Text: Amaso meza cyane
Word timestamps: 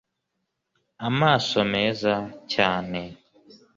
Amaso 1.07 1.57
meza 1.73 2.13
cyane 2.53 3.01